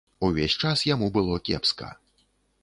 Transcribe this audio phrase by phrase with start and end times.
[0.27, 1.93] Увесь час яму было кепска.